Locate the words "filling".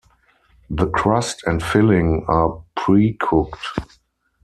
1.61-2.25